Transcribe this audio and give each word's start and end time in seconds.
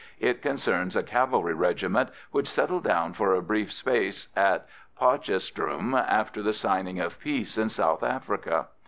It 0.19 0.41
concerns 0.41 0.95
a 0.95 1.03
cavalry 1.03 1.53
regiment 1.53 2.09
which 2.31 2.49
settled 2.49 2.85
down 2.85 3.13
for 3.13 3.35
a 3.35 3.41
brief 3.43 3.71
space 3.71 4.29
at 4.35 4.67
Potchefstroom 4.99 5.93
after 5.93 6.41
the 6.41 6.53
signing 6.53 6.99
of 6.99 7.19
peace 7.19 7.55
in 7.55 7.69
South 7.69 8.01
Africa. 8.01 8.69